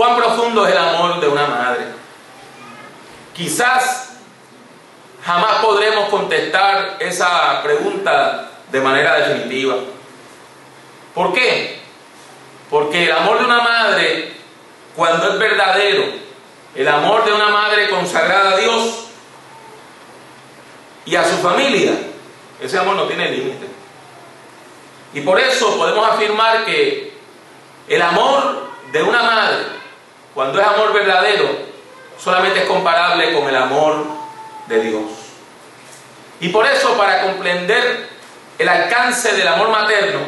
cuán 0.00 0.16
profundo 0.16 0.66
es 0.66 0.72
el 0.72 0.78
amor 0.78 1.20
de 1.20 1.28
una 1.28 1.46
madre. 1.46 1.84
Quizás 3.34 4.14
jamás 5.22 5.56
podremos 5.56 6.08
contestar 6.08 6.96
esa 7.00 7.62
pregunta 7.62 8.48
de 8.72 8.80
manera 8.80 9.16
definitiva. 9.16 9.74
¿Por 11.14 11.34
qué? 11.34 11.80
Porque 12.70 13.04
el 13.04 13.12
amor 13.12 13.40
de 13.40 13.44
una 13.44 13.60
madre, 13.60 14.32
cuando 14.96 15.34
es 15.34 15.38
verdadero, 15.38 16.04
el 16.74 16.88
amor 16.88 17.26
de 17.26 17.34
una 17.34 17.50
madre 17.50 17.90
consagrada 17.90 18.52
a 18.52 18.56
Dios 18.56 19.04
y 21.04 21.14
a 21.14 21.24
su 21.24 21.36
familia, 21.42 21.92
ese 22.58 22.78
amor 22.78 22.96
no 22.96 23.04
tiene 23.04 23.30
límite. 23.30 23.66
Y 25.12 25.20
por 25.20 25.38
eso 25.38 25.76
podemos 25.76 26.08
afirmar 26.08 26.64
que 26.64 27.12
el 27.86 28.00
amor 28.00 28.70
de 28.92 29.02
una 29.02 29.22
madre, 29.24 29.79
cuando 30.40 30.58
es 30.58 30.66
amor 30.66 30.94
verdadero, 30.94 31.50
solamente 32.18 32.60
es 32.60 32.64
comparable 32.64 33.30
con 33.34 33.46
el 33.46 33.54
amor 33.54 34.06
de 34.68 34.80
Dios. 34.80 35.02
Y 36.40 36.48
por 36.48 36.64
eso, 36.64 36.96
para 36.96 37.20
comprender 37.24 38.08
el 38.58 38.66
alcance 38.66 39.34
del 39.34 39.46
amor 39.46 39.68
materno, 39.68 40.20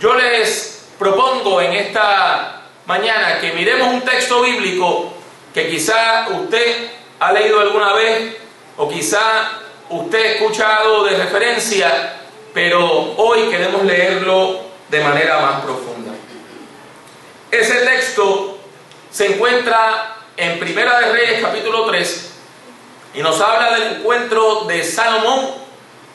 yo 0.00 0.14
les 0.14 0.86
propongo 0.98 1.60
en 1.60 1.74
esta 1.74 2.62
mañana 2.86 3.40
que 3.42 3.52
miremos 3.52 3.88
un 3.88 4.00
texto 4.00 4.40
bíblico 4.40 5.12
que 5.52 5.68
quizá 5.68 6.26
usted 6.30 6.88
ha 7.20 7.30
leído 7.30 7.60
alguna 7.60 7.92
vez 7.92 8.38
o 8.78 8.88
quizá 8.88 9.50
usted 9.90 10.18
ha 10.18 10.32
escuchado 10.32 11.04
de 11.04 11.18
referencia, 11.18 12.20
pero 12.54 13.12
hoy 13.18 13.50
queremos 13.50 13.84
leerlo 13.84 14.60
de 14.88 15.04
manera 15.04 15.40
más 15.40 15.60
profunda. 15.60 16.12
Ese 17.50 17.84
texto 17.84 18.53
se 19.14 19.26
encuentra 19.26 20.16
en 20.36 20.58
Primera 20.58 20.98
de 20.98 21.12
Reyes 21.12 21.40
capítulo 21.40 21.86
3 21.86 22.32
y 23.14 23.22
nos 23.22 23.40
habla 23.40 23.78
del 23.78 23.98
encuentro 23.98 24.64
de 24.64 24.82
Salomón 24.82 25.52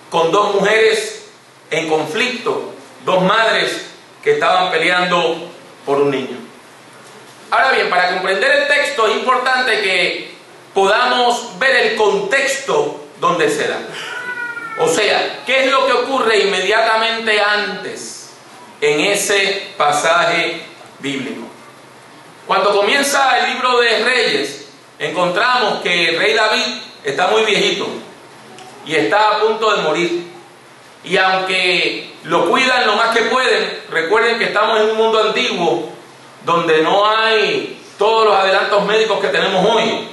con 0.09 0.33
dos 0.33 0.55
mujeres 0.55 1.29
en 1.71 1.87
conflicto, 1.87 2.73
dos 3.05 3.23
madres 3.23 3.85
que 4.21 4.33
estaban 4.33 4.69
peleando 4.69 5.49
por 5.85 6.01
un 6.01 6.11
niño. 6.11 6.37
Ahora 7.49 7.71
bien, 7.71 7.89
para 7.89 8.15
comprender 8.15 8.51
el 8.63 8.67
texto 8.67 9.07
es 9.07 9.15
importante 9.15 9.81
que 9.81 10.35
podamos 10.73 11.57
ver 11.57 11.75
el 11.77 11.95
contexto 11.95 13.05
donde 13.21 13.49
se 13.49 13.69
da. 13.69 13.79
O 14.79 14.89
sea, 14.89 15.43
¿qué 15.45 15.63
es 15.63 15.71
lo 15.71 15.87
que 15.87 15.93
ocurre 15.93 16.39
inmediatamente 16.39 17.39
antes 17.39 18.31
en 18.81 18.99
ese 18.99 19.71
pasaje 19.77 20.63
bíblico? 20.99 21.58
Cuando 22.49 22.73
comienza 22.73 23.37
el 23.37 23.53
libro 23.53 23.79
de 23.79 24.03
Reyes, 24.03 24.69
encontramos 24.97 25.83
que 25.83 26.09
el 26.09 26.17
rey 26.17 26.33
David 26.33 26.65
está 27.03 27.27
muy 27.27 27.43
viejito 27.43 27.85
y 28.87 28.95
está 28.95 29.35
a 29.35 29.39
punto 29.41 29.71
de 29.75 29.83
morir. 29.83 30.31
Y 31.03 31.15
aunque 31.17 32.11
lo 32.23 32.49
cuidan 32.49 32.87
lo 32.87 32.95
más 32.95 33.15
que 33.15 33.25
pueden, 33.25 33.83
recuerden 33.91 34.39
que 34.39 34.45
estamos 34.45 34.79
en 34.79 34.89
un 34.89 34.97
mundo 34.97 35.21
antiguo 35.21 35.89
donde 36.43 36.81
no 36.81 37.07
hay 37.07 37.79
todos 37.99 38.25
los 38.25 38.35
adelantos 38.35 38.83
médicos 38.83 39.19
que 39.19 39.27
tenemos 39.27 39.63
hoy. 39.63 40.07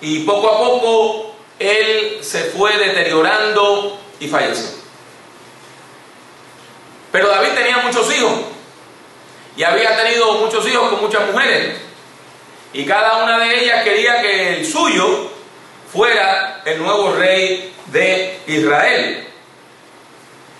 Y 0.00 0.20
poco 0.20 0.50
a 0.50 0.58
poco 0.58 1.34
él 1.58 2.18
se 2.20 2.44
fue 2.50 2.78
deteriorando 2.78 3.98
y 4.20 4.28
falleció. 4.28 4.78
Pero 7.10 7.26
David 7.26 7.48
tenía 7.56 7.78
muchos 7.78 8.16
hijos 8.16 8.42
y 9.58 9.64
había 9.64 9.96
tenido 9.96 10.34
muchos 10.34 10.64
hijos 10.68 10.88
con 10.88 11.00
muchas 11.00 11.26
mujeres. 11.26 11.78
Y 12.72 12.86
cada 12.86 13.24
una 13.24 13.40
de 13.40 13.64
ellas 13.64 13.82
quería 13.82 14.22
que 14.22 14.54
el 14.54 14.64
suyo 14.64 15.32
fuera 15.92 16.62
el 16.64 16.80
nuevo 16.80 17.12
rey 17.16 17.74
de 17.86 18.38
Israel. 18.46 19.26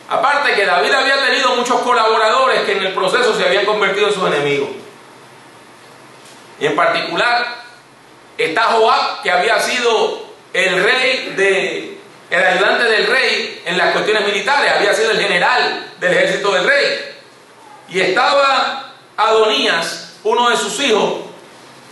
Aparte 0.08 0.52
que 0.54 0.66
David 0.66 0.92
había 0.92 1.24
tenido 1.24 1.54
muchos 1.54 1.80
colaboradores 1.82 2.62
que 2.62 2.72
en 2.72 2.86
el 2.86 2.92
proceso 2.92 3.38
se 3.38 3.44
habían 3.46 3.66
convertido 3.66 4.08
en 4.08 4.14
sus 4.14 4.26
enemigos. 4.26 4.70
Y 6.58 6.66
en 6.66 6.74
particular 6.74 7.54
está 8.36 8.64
Joab, 8.64 9.22
que 9.22 9.30
había 9.30 9.60
sido 9.60 10.26
el 10.52 10.82
rey 10.82 11.34
de, 11.36 12.00
el 12.30 12.44
ayudante 12.44 12.82
del 12.82 13.06
rey 13.06 13.62
en 13.64 13.78
las 13.78 13.92
cuestiones 13.92 14.24
militares, 14.24 14.72
había 14.72 14.92
sido 14.92 15.12
el 15.12 15.20
general 15.20 15.86
del 16.00 16.12
ejército 16.14 16.52
del 16.52 16.64
rey. 16.66 17.14
Y 17.90 18.00
estaba 18.00 18.87
Adonías, 19.18 20.12
uno 20.22 20.48
de 20.48 20.56
sus 20.56 20.78
hijos, 20.78 21.14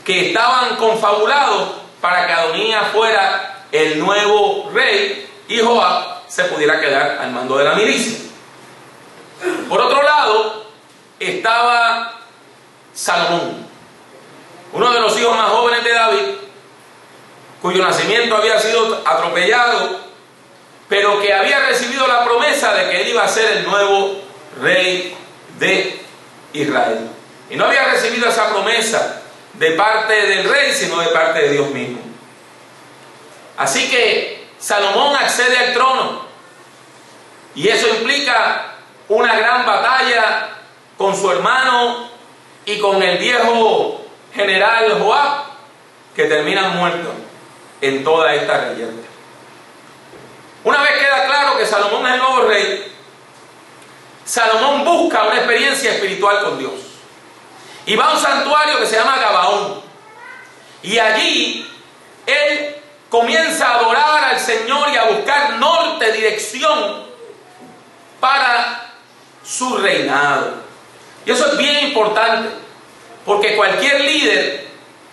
que 0.04 0.28
estaban 0.28 0.76
confabulados 0.76 1.70
para 2.00 2.25
que 2.25 2.32
Adonías 2.32 2.92
fuera 2.92 3.64
el 3.72 3.98
nuevo 3.98 4.70
rey 4.72 5.28
y 5.48 5.59
Joab 5.59 6.22
se 6.28 6.44
pudiera 6.44 6.81
quedar 6.81 7.19
al 7.20 7.32
mando 7.32 7.59
de 7.59 7.65
la 7.65 7.75
milicia. 7.75 8.16
Por 9.69 9.81
otro 9.81 10.00
lado, 10.04 10.66
estaba 11.19 12.20
Salomón, 12.94 13.66
uno 14.72 14.92
de 14.92 15.00
los 15.00 15.19
hijos 15.19 15.36
más 15.36 15.50
jóvenes 15.50 15.82
de 15.82 15.92
David, 15.92 16.26
cuyo 17.60 17.82
nacimiento 17.82 18.36
había 18.36 18.60
sido 18.60 19.03
atropellado, 19.04 19.98
pero 20.88 21.20
que 21.20 21.34
había 21.34 21.59
recibido 21.66 22.06
la 22.06 22.25
promesa 22.25 22.72
de 22.72 22.88
que 22.88 23.03
él 23.03 23.09
iba 23.09 23.25
a 23.25 23.28
ser 23.28 23.56
el 23.56 23.65
nuevo 23.65 24.20
rey 24.62 25.16
de 25.59 26.00
Israel. 26.53 27.16
Y 27.51 27.57
no 27.57 27.67
había 27.67 27.84
recibido 27.84 28.29
esa 28.29 28.51
promesa 28.51 29.23
de 29.55 29.71
parte 29.73 30.12
del 30.15 30.49
rey, 30.49 30.73
sino 30.73 31.01
de 31.01 31.09
parte 31.09 31.41
de 31.41 31.51
Dios 31.51 31.71
mismo. 31.71 32.01
Así 33.57 33.89
que 33.89 34.49
Salomón 34.59 35.17
accede 35.17 35.57
al 35.57 35.73
trono 35.73 36.27
y 37.55 37.69
eso 37.69 37.89
implica 37.89 38.75
una 39.09 39.37
gran 39.37 39.65
batalla 39.65 40.49
con 40.99 41.17
su 41.17 41.31
hermano 41.31 42.11
y 42.65 42.79
con 42.79 43.03
el 43.03 43.19
viejo 43.19 44.05
general 44.34 45.01
Joab, 45.01 45.45
que 46.15 46.25
terminan 46.25 46.77
muertos 46.77 47.15
en 47.81 48.05
toda 48.05 48.34
esta 48.34 48.69
región. 48.69 49.01
Una 50.65 50.83
vez 50.83 50.99
queda 50.99 51.27
claro 51.27 51.57
que 51.57 51.65
Salomón 51.65 52.07
es 52.07 52.15
el 52.15 52.19
nuevo 52.19 52.43
rey, 52.43 52.93
Salomón 54.25 54.84
busca 54.84 55.23
una 55.23 55.37
experiencia 55.37 55.93
espiritual 55.93 56.43
con 56.43 56.59
Dios. 56.59 56.73
Y 57.86 57.94
va 57.94 58.10
a 58.10 58.14
un 58.14 58.20
santuario 58.20 58.78
que 58.78 58.86
se 58.86 58.97
llama 58.97 59.16
Gabaón. 59.19 59.80
Y 60.82 60.98
allí 60.98 61.70
él 62.26 62.76
comienza 63.08 63.69
a 63.69 63.78
adorar 63.78 64.24
al 64.24 64.41
Señor 64.41 64.88
y 64.92 64.97
a 64.97 65.04
buscar 65.04 65.54
norte, 65.54 66.12
dirección 66.12 67.04
para 68.20 68.92
su 69.44 69.76
reinado. 69.78 70.54
Y 71.24 71.30
eso 71.30 71.47
es 71.47 71.58
bien 71.58 71.88
importante, 71.88 72.50
porque 73.24 73.56
cualquier 73.56 74.00
líder, 74.00 74.66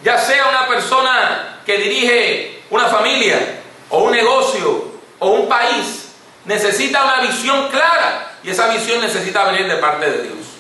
ya 0.04 0.18
sea 0.18 0.48
una 0.50 0.68
persona 0.68 1.60
que 1.66 1.78
dirige 1.78 2.64
una 2.70 2.88
familia 2.88 3.62
o 3.90 4.00
un 4.00 4.12
negocio 4.12 4.92
o 5.20 5.28
un 5.30 5.48
país, 5.48 6.10
necesita 6.46 7.04
una 7.04 7.22
visión 7.22 7.70
clara 7.70 8.34
y 8.44 8.50
esa 8.50 8.68
visión 8.68 9.00
necesita 9.02 9.46
venir 9.46 9.68
de 9.68 9.78
parte 9.78 10.10
de 10.10 10.24
Dios. 10.24 10.53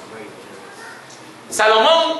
Salomón 1.53 2.19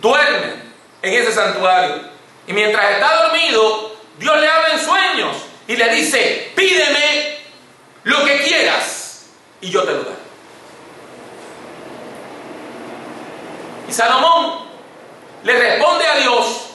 duerme 0.00 0.54
en 1.02 1.14
ese 1.14 1.32
santuario 1.32 2.00
y 2.46 2.52
mientras 2.54 2.92
está 2.92 3.22
dormido, 3.24 3.96
Dios 4.18 4.40
le 4.40 4.48
habla 4.48 4.68
en 4.70 4.80
sueños 4.80 5.36
y 5.68 5.76
le 5.76 5.88
dice, 5.94 6.52
pídeme 6.56 7.38
lo 8.04 8.24
que 8.24 8.42
quieras 8.42 9.26
y 9.60 9.70
yo 9.70 9.82
te 9.82 9.92
lo 9.92 9.98
daré. 10.04 10.22
Y 13.88 13.92
Salomón 13.92 14.66
le 15.44 15.58
responde 15.58 16.06
a 16.06 16.16
Dios, 16.16 16.66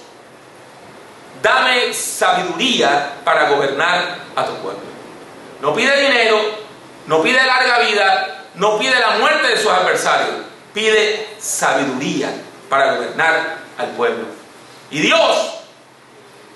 dame 1.42 1.94
sabiduría 1.94 3.14
para 3.24 3.50
gobernar 3.50 4.20
a 4.36 4.46
tu 4.46 4.54
pueblo. 4.58 4.82
No 5.62 5.74
pide 5.74 6.00
dinero, 6.00 6.40
no 7.08 7.24
pide 7.24 7.44
larga 7.44 7.80
vida, 7.80 8.46
no 8.54 8.78
pide 8.78 9.00
la 9.00 9.18
muerte 9.18 9.48
de 9.48 9.58
sus 9.58 9.72
adversarios, 9.72 10.46
pide 10.78 11.28
sabiduría 11.40 12.30
para 12.70 12.94
gobernar 12.94 13.58
al 13.80 13.88
pueblo. 13.96 14.26
Y 14.92 15.00
Dios 15.00 15.56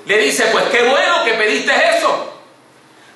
le 0.06 0.18
dice, 0.19 0.45
pues 0.51 0.65
qué 0.65 0.83
bueno 0.83 1.23
que 1.25 1.33
pediste 1.33 1.71
eso, 1.97 2.31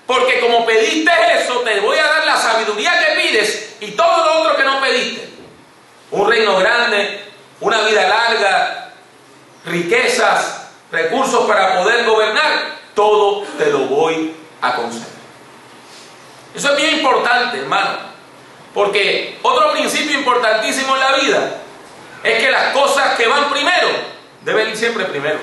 porque 0.07 0.39
como 0.39 0.65
pediste 0.65 1.11
eso, 1.35 1.59
te 1.59 1.79
voy 1.79 1.99
a 1.99 2.07
dar 2.07 2.25
la 2.25 2.37
sabiduría 2.37 2.91
que 2.99 3.21
pides 3.21 3.75
y 3.81 3.91
todo 3.91 4.25
lo 4.25 4.41
otro 4.41 4.57
que 4.57 4.63
no 4.63 4.81
pediste. 4.81 5.29
Un 6.09 6.27
reino 6.27 6.57
grande, 6.57 7.23
una 7.59 7.81
vida 7.81 8.07
larga, 8.07 8.93
riquezas, 9.63 10.69
recursos 10.91 11.45
para 11.45 11.83
poder 11.83 12.03
gobernar, 12.05 12.79
todo 12.95 13.43
te 13.59 13.67
lo 13.67 13.79
voy 13.81 14.35
a 14.59 14.75
conceder. 14.75 15.05
Eso 16.55 16.71
es 16.71 16.77
bien 16.77 16.97
importante, 16.97 17.59
hermano, 17.59 18.14
porque 18.75 19.39
otro 19.41 19.71
principio 19.71 20.19
importantísimo 20.19 20.95
en 20.95 20.99
la 20.99 21.11
vida 21.13 21.51
es 22.21 22.43
que 22.43 22.51
las 22.51 22.73
cosas 22.73 23.15
que 23.15 23.25
van 23.25 23.49
primero 23.49 23.87
deben 24.41 24.69
ir 24.69 24.75
siempre 24.75 25.05
primero. 25.05 25.39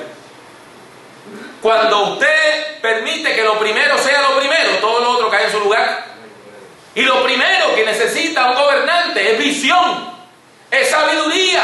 Cuando 1.63 2.13
usted 2.13 2.81
permite 2.83 3.35
que 3.35 3.43
lo 3.43 3.59
primero 3.59 3.97
sea 3.97 4.21
lo 4.21 4.39
primero, 4.39 4.73
todo 4.83 5.01
lo 5.01 5.11
otro 5.13 5.31
cae 5.31 5.47
en 5.47 5.51
su 5.51 5.61
lugar. 5.61 6.05
Y 6.95 7.03
lo 7.03 7.25
primero 7.25 7.75
que 7.75 7.87
necesita 7.87 8.51
un 8.51 8.55
gobernante 8.55 9.33
es 9.33 9.39
visión, 9.39 10.13
es 10.71 10.91
sabiduría. 10.91 11.63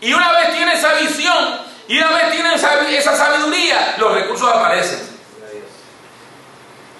Y 0.00 0.12
una 0.12 0.32
vez 0.32 0.52
tiene 0.52 0.72
esa 0.72 0.94
visión 0.94 1.60
y 1.86 1.96
una 1.98 2.10
vez 2.10 2.32
tiene 2.32 2.54
esa 2.54 3.16
sabiduría, 3.16 3.94
los 3.98 4.14
recursos 4.14 4.48
aparecen. 4.52 5.00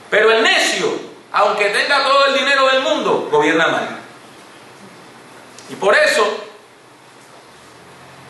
Pero 0.09 0.31
el 0.31 0.45
necio, 0.45 1.12
aunque 1.33 1.67
tenga 1.71 2.05
todo 2.05 2.27
el 2.27 2.35
dinero 2.35 2.67
del 2.69 2.83
mundo, 2.83 3.29
gobierna 3.31 3.69
mal. 3.69 3.99
Y 5.71 5.75
por 5.77 5.95
eso 5.97 6.25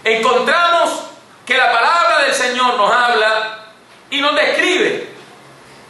encontramos 0.04 0.90
que 1.44 1.56
la 1.56 1.72
palabra 1.72 2.24
del 2.24 2.34
Señor 2.34 2.76
nos 2.76 2.90
habla 2.92 3.64
y 4.10 4.20
nos 4.20 4.34
describe 4.36 5.12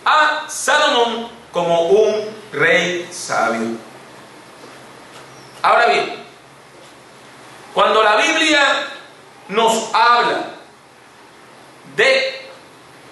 a 0.04 0.44
Salomón 0.48 1.28
como 1.52 1.82
un 1.88 2.34
rey 2.52 3.08
sabio. 3.12 3.76
Ahora 5.62 5.86
bien, 5.86 6.24
cuando 7.74 8.02
la 8.02 8.16
Biblia 8.16 8.88
nos 9.48 9.94
habla 9.94 10.44
de 11.94 12.48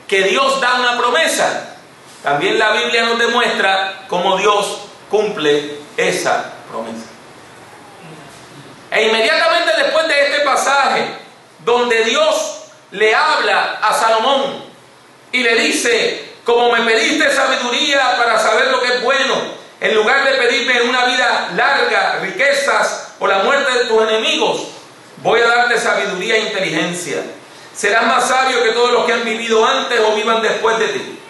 que 0.09 0.23
Dios 0.23 0.61
da 0.61 0.75
una 0.77 0.99
promesa, 0.99 1.77
también 2.23 2.59
la 2.59 2.73
Biblia 2.73 3.05
nos 3.05 3.19
demuestra 3.19 4.05
cómo 4.09 4.37
Dios 4.37 4.83
cumple 5.09 5.79
esa 5.97 6.53
promesa. 6.71 7.07
E 8.91 9.07
inmediatamente 9.07 9.73
después 9.79 10.07
de 10.07 10.27
este 10.27 10.41
pasaje, 10.41 11.07
donde 11.65 12.05
Dios 12.05 12.65
le 12.91 13.15
habla 13.15 13.79
a 13.81 13.95
Salomón 13.95 14.65
y 15.33 15.43
le 15.43 15.55
dice, 15.57 16.35
como 16.45 16.73
me 16.73 16.83
pediste 16.83 17.35
sabiduría 17.35 18.17
para 18.17 18.39
saber 18.39 18.67
lo 18.71 18.81
que 18.83 18.95
es 18.95 19.03
bueno, 19.03 19.61
en 19.81 19.95
lugar 19.95 20.25
de 20.25 20.33
pedirme 20.33 20.83
una 20.83 21.07
vida 21.07 21.51
larga, 21.57 22.19
riquezas 22.21 23.15
o 23.19 23.27
la 23.27 23.39
muerte 23.39 23.73
de 23.79 23.85
tus 23.87 24.03
enemigos, 24.03 24.63
voy 25.19 25.41
a 25.41 25.47
darte 25.47 25.79
sabiduría 25.79 26.37
e 26.37 26.41
inteligencia. 26.41 27.23
Serás 27.75 28.07
más 28.07 28.29
sabio 28.29 28.63
que 28.63 28.73
todos 28.73 28.93
los 28.93 29.07
que 29.07 29.13
han 29.15 29.25
vivido 29.25 29.65
antes 29.65 29.99
o 30.01 30.15
vivan 30.15 30.43
después 30.43 30.79
de 30.79 30.89
ti 30.89 31.21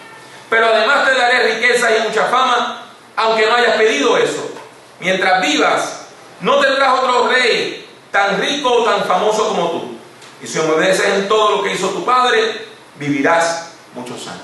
pero 0.51 0.67
además 0.67 1.09
te 1.09 1.15
daré 1.15 1.55
riqueza 1.55 1.97
y 1.97 2.03
mucha 2.03 2.27
fama, 2.27 2.83
aunque 3.17 3.47
no 3.47 3.55
hayas 3.55 3.77
pedido 3.77 4.19
eso. 4.19 4.51
Mientras 4.99 5.41
vivas, 5.41 6.09
no 6.41 6.59
tendrás 6.59 6.99
otro 6.99 7.29
rey 7.29 7.89
tan 8.11 8.41
rico 8.41 8.71
o 8.71 8.85
tan 8.85 9.05
famoso 9.05 9.49
como 9.49 9.71
tú. 9.71 9.97
Y 10.43 10.47
si 10.47 10.59
obedeces 10.59 11.07
en 11.07 11.29
todo 11.29 11.57
lo 11.57 11.63
que 11.63 11.73
hizo 11.73 11.89
tu 11.91 12.05
padre, 12.05 12.67
vivirás 12.97 13.73
muchos 13.95 14.27
años. 14.27 14.43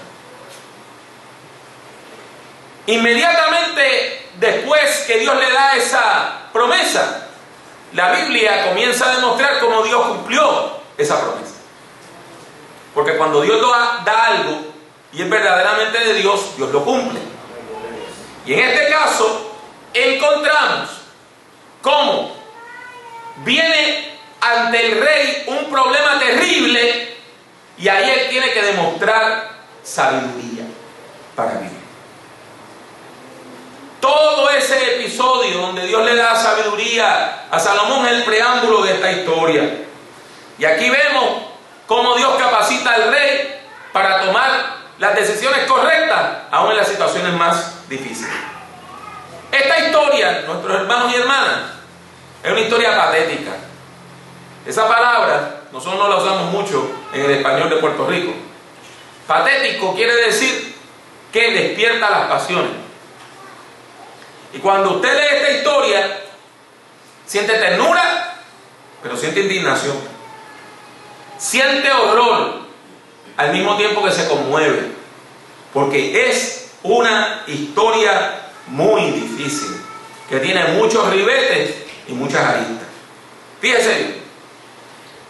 Inmediatamente 2.86 4.28
después 4.38 5.04
que 5.08 5.18
Dios 5.18 5.36
le 5.36 5.50
da 5.50 5.74
esa 5.74 6.50
promesa, 6.52 7.26
la 7.92 8.12
Biblia 8.12 8.68
comienza 8.68 9.10
a 9.10 9.16
demostrar 9.16 9.58
cómo 9.58 9.82
Dios 9.82 10.06
cumplió 10.06 10.80
esa 10.96 11.20
promesa. 11.20 11.54
Porque 12.94 13.16
cuando 13.16 13.40
Dios 13.40 13.60
da 14.04 14.26
algo, 14.26 14.75
y 15.12 15.22
es 15.22 15.30
verdaderamente 15.30 15.98
de 15.98 16.14
Dios, 16.14 16.56
Dios 16.56 16.70
lo 16.70 16.84
cumple. 16.84 17.20
Y 18.44 18.54
en 18.54 18.60
este 18.60 18.90
caso 18.90 19.56
encontramos 19.92 20.90
cómo 21.82 22.36
viene 23.44 24.16
ante 24.40 24.86
el 24.86 25.00
rey 25.00 25.44
un 25.46 25.70
problema 25.70 26.18
terrible 26.18 27.16
y 27.78 27.88
ahí 27.88 28.10
él 28.10 28.28
tiene 28.30 28.52
que 28.52 28.62
demostrar 28.62 29.50
sabiduría 29.82 30.64
para 31.34 31.52
vivir. 31.54 31.76
Todo 34.00 34.50
ese 34.50 34.96
episodio 34.96 35.58
donde 35.58 35.86
Dios 35.86 36.04
le 36.04 36.14
da 36.14 36.36
sabiduría 36.36 37.46
a 37.50 37.58
Salomón 37.58 38.06
es 38.06 38.12
el 38.12 38.24
preámbulo 38.24 38.82
de 38.82 38.94
esta 38.94 39.12
historia. 39.12 39.84
Y 40.58 40.64
aquí 40.64 40.88
vemos 40.88 41.42
cómo 41.86 42.14
Dios 42.14 42.34
capacita 42.38 42.94
al 42.94 43.10
rey 43.10 43.60
para 43.92 44.24
tomar 44.24 44.76
las 44.98 45.14
decisiones 45.14 45.66
correctas, 45.66 46.38
aún 46.50 46.70
en 46.72 46.76
las 46.78 46.88
situaciones 46.88 47.32
más 47.34 47.88
difíciles. 47.88 48.32
Esta 49.52 49.78
historia, 49.78 50.44
nuestros 50.46 50.80
hermanos 50.80 51.12
y 51.12 51.16
hermanas, 51.16 51.58
es 52.42 52.50
una 52.50 52.60
historia 52.60 52.96
patética. 52.96 53.52
Esa 54.66 54.88
palabra 54.88 55.60
nosotros 55.72 55.98
no 55.98 56.08
la 56.08 56.16
usamos 56.16 56.50
mucho 56.50 56.90
en 57.12 57.24
el 57.24 57.30
español 57.32 57.70
de 57.70 57.76
Puerto 57.76 58.06
Rico. 58.06 58.32
Patético 59.26 59.94
quiere 59.94 60.14
decir 60.14 60.74
que 61.32 61.50
despierta 61.50 62.10
las 62.10 62.28
pasiones. 62.28 62.70
Y 64.52 64.58
cuando 64.58 64.92
usted 64.92 65.12
lee 65.12 65.36
esta 65.36 65.50
historia, 65.50 66.20
siente 67.26 67.54
ternura, 67.54 68.36
pero 69.02 69.16
siente 69.16 69.40
indignación. 69.40 69.96
Siente 71.38 71.90
horror, 71.92 72.65
al 73.36 73.52
mismo 73.52 73.76
tiempo 73.76 74.04
que 74.04 74.12
se 74.12 74.28
conmueve, 74.28 74.92
porque 75.72 76.28
es 76.30 76.70
una 76.82 77.42
historia 77.46 78.40
muy 78.68 79.10
difícil, 79.10 79.80
que 80.28 80.40
tiene 80.40 80.64
muchos 80.68 81.08
ribetes 81.10 81.74
y 82.08 82.12
muchas 82.12 82.42
aristas. 82.42 82.88
Fíjese, 83.60 84.14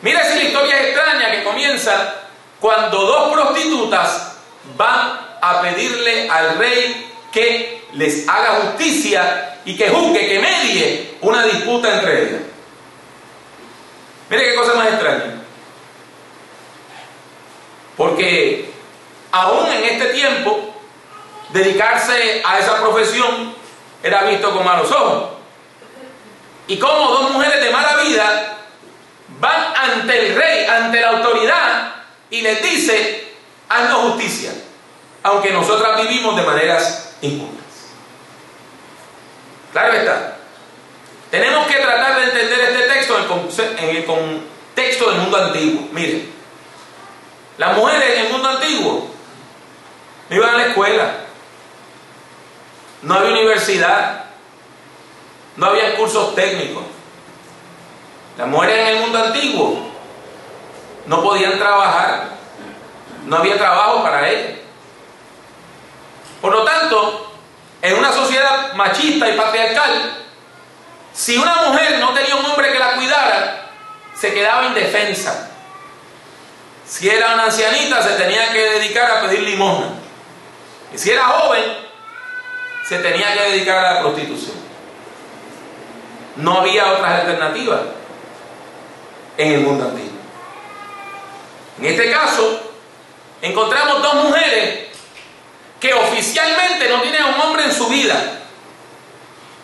mira 0.03 0.25
si 0.25 0.38
la 0.38 0.44
historia 0.44 0.81
es 0.81 0.87
extraña 0.88 1.31
que 1.32 1.44
comienza 1.44 2.14
cuando 2.61 3.00
dos 3.00 3.32
prostitutas 3.32 4.37
van 4.76 5.20
a 5.41 5.61
pedirle 5.62 6.29
al 6.29 6.59
rey 6.59 7.12
que 7.32 7.85
les 7.93 8.29
haga 8.29 8.61
justicia 8.62 9.59
y 9.64 9.76
que 9.76 9.88
juzgue, 9.91 10.29
que 10.29 10.38
medie 10.38 11.14
una 11.20 11.44
disputa 11.44 11.94
entre 11.94 12.23
ellas. 12.23 12.43
Mire 14.29 14.44
qué 14.44 14.55
cosa 14.55 14.75
más 14.75 14.88
extraña. 14.88 15.36
Porque 17.97 18.71
aún 19.33 19.67
en 19.73 19.85
este 19.85 20.07
tiempo, 20.07 20.75
dedicarse 21.51 22.43
a 22.45 22.59
esa 22.59 22.81
profesión 22.81 23.55
era 24.03 24.25
visto 24.25 24.53
con 24.53 24.65
malos 24.65 24.91
ojos. 24.91 25.31
Y 26.69 26.79
como 26.79 27.11
dos 27.11 27.31
mujeres 27.31 27.61
de 27.61 27.71
mala 27.71 27.97
vida 28.03 28.59
van 29.41 29.75
ante 29.76 30.26
el 30.26 30.37
rey, 30.37 30.67
ante 30.67 31.00
la 31.00 31.11
autoridad, 31.11 31.95
y 32.31 32.43
les 32.43 32.62
dice, 32.62 33.35
haznos 33.69 34.12
justicia, 34.12 34.53
aunque 35.23 35.53
nosotras 35.53 36.03
vivimos 36.03 36.37
de 36.37 36.43
maneras 36.43 37.17
injustas. 37.23 37.57
Claro 39.73 39.93
está. 39.95 40.37
Tenemos 41.31 41.67
que 41.67 41.75
tratar 41.75 42.17
de 42.17 42.25
entender 42.25 42.61
este 42.61 42.83
texto 42.95 43.17
en 43.79 43.88
el 43.97 44.05
contexto 44.05 45.11
del 45.11 45.21
mundo 45.21 45.37
antiguo. 45.37 45.88
Miren, 45.93 46.36
las 47.59 47.77
mujeres 47.77 48.19
en 48.19 48.27
el 48.27 48.33
mundo 48.33 48.49
antiguo 48.49 49.09
no 50.29 50.37
iban 50.37 50.55
a 50.55 50.59
la 50.59 50.67
escuela, 50.67 51.15
no 53.03 53.15
había 53.15 53.31
universidad, 53.31 54.25
no 55.57 55.67
había 55.67 55.97
cursos 55.97 56.35
técnicos. 56.35 56.83
Las 58.37 58.49
mujeres 58.49 58.79
en 58.79 58.97
el 58.97 59.01
mundo 59.03 59.19
antiguo 59.19 59.91
no 61.07 61.23
podían 61.23 61.59
trabajar, 61.59 62.31
no 63.25 63.37
había 63.37 63.57
trabajo 63.57 64.03
para 64.03 64.29
ellas. 64.29 64.59
Por 66.41 66.53
lo 66.53 66.65
tanto, 66.65 67.33
en 67.81 67.99
una 67.99 68.13
sociedad 68.13 68.75
machista 68.75 69.29
y 69.29 69.37
patriarcal, 69.37 70.25
si 71.15 71.39
una 71.39 71.55
mujer 71.67 71.99
no 71.99 72.13
tenía 72.13 72.37
un 72.37 72.45
hombre 72.45 72.73
que 72.73 72.79
la 72.79 72.97
cuidara, 72.97 73.71
se 74.15 74.35
quedaba 74.35 74.67
indefensa. 74.67 75.51
Si 76.87 77.09
era 77.09 77.35
una 77.35 77.45
ancianita, 77.45 78.00
se 78.02 78.14
tenía 78.14 78.52
que 78.52 78.59
dedicar 78.59 79.11
a 79.11 79.21
pedir 79.23 79.40
limosna. 79.40 79.88
Y 80.95 80.99
si 80.99 81.11
era 81.11 81.25
joven, 81.25 81.64
se 82.88 82.99
tenía 82.99 83.35
que 83.35 83.50
dedicar 83.50 83.85
a 83.85 83.95
la 83.95 84.00
prostitución. 84.00 84.57
No 86.37 86.61
había 86.61 86.93
otras 86.93 87.21
alternativas 87.21 87.81
en 89.37 89.52
el 89.52 89.61
mundo 89.61 89.87
antiguo. 89.87 90.12
En 91.78 91.85
este 91.87 92.11
caso, 92.11 92.73
encontramos 93.43 94.02
dos 94.02 94.14
mujeres 94.14 94.87
que 95.81 95.93
oficialmente 95.93 96.88
no 96.88 97.02
tienen 97.02 97.23
a 97.23 97.26
un 97.26 97.40
hombre 97.40 97.64
en 97.64 97.73
su 97.73 97.88
vida, 97.88 98.40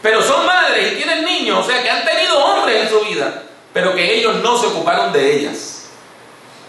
pero 0.03 0.23
son 0.23 0.45
madres 0.45 0.93
y 0.93 0.97
tienen 0.97 1.25
niños, 1.25 1.65
o 1.65 1.71
sea 1.71 1.83
que 1.83 1.91
han 1.91 2.05
tenido 2.05 2.45
hombres 2.45 2.83
en 2.83 2.89
su 2.89 3.01
vida, 3.01 3.45
pero 3.73 3.95
que 3.95 4.15
ellos 4.15 4.37
no 4.43 4.59
se 4.59 4.67
ocuparon 4.67 5.13
de 5.13 5.37
ellas. 5.37 5.82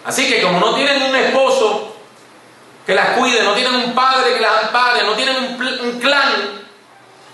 Así 0.06 0.28
que 0.28 0.42
como 0.42 0.60
no 0.60 0.76
tienen 0.76 1.02
un 1.02 1.16
esposo 1.16 1.96
que 2.86 2.94
las 2.94 3.18
cuide, 3.18 3.44
no 3.44 3.54
tienen 3.54 3.76
un 3.76 3.96
padre 3.96 4.34
que 4.34 4.42
las 4.42 4.66
ampare, 4.66 5.04
no 5.04 5.14
tienen 5.14 5.58
un, 5.82 6.00
clan, 6.00 6.62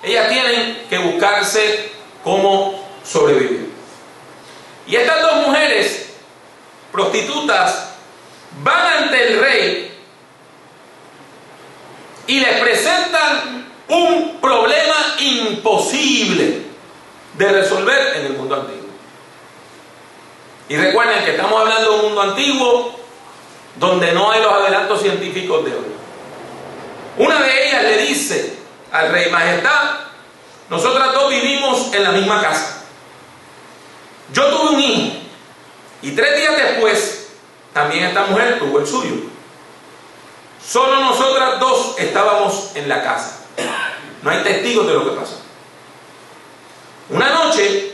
ellas 0.04 0.30
tienen 0.30 0.86
que 0.90 0.98
buscarse 1.00 1.92
cómo 2.24 2.88
sobrevivir. 3.04 3.72
Y 4.86 4.96
estas 4.96 5.22
dos 5.22 5.48
mujeres 5.48 6.14
prostitutas 6.92 7.94
van 8.64 9.04
ante 9.04 9.28
el 9.28 9.40
rey 9.40 9.98
y 12.28 12.40
le 12.40 12.54
presentan 12.60 13.66
un 13.88 14.38
problema 14.40 15.16
imposible 15.20 16.62
de 17.34 17.52
resolver 17.52 18.18
en 18.18 18.26
el 18.28 18.34
mundo 18.34 18.56
antiguo. 18.56 18.79
Y 20.70 20.78
recuerden 20.78 21.26
que 21.26 21.32
estamos 21.32 21.60
hablando 21.60 21.90
de 21.92 21.96
un 21.98 22.06
mundo 22.06 22.22
antiguo 22.22 23.00
donde 23.76 24.12
no 24.12 24.32
hay 24.32 24.42
los 24.42 24.54
adelantos 24.54 25.02
científicos 25.02 25.66
de 25.66 25.72
hoy. 25.72 25.86
Una 27.18 27.42
de 27.42 27.68
ellas 27.68 27.84
le 27.84 27.98
dice 28.04 28.60
al 28.92 29.12
rey 29.12 29.32
Majestad, 29.32 29.96
nosotras 30.70 31.12
dos 31.14 31.30
vivimos 31.32 31.92
en 31.94 32.04
la 32.04 32.12
misma 32.12 32.42
casa. 32.42 32.84
Yo 34.32 34.46
tuve 34.46 34.76
un 34.76 34.80
hijo 34.80 35.18
y 36.04 36.12
tres 36.12 36.38
días 36.38 36.56
después 36.56 37.30
también 37.74 38.06
esta 38.06 38.26
mujer 38.26 38.60
tuvo 38.60 38.80
el 38.80 38.86
suyo. 38.86 39.16
Solo 40.64 41.00
nosotras 41.00 41.60
dos 41.60 41.96
estábamos 41.98 42.76
en 42.76 42.88
la 42.88 43.02
casa. 43.02 43.40
No 44.22 44.30
hay 44.30 44.44
testigos 44.44 44.86
de 44.86 44.94
lo 44.94 45.04
que 45.06 45.20
pasó. 45.20 45.40
Una 47.10 47.30
noche, 47.30 47.94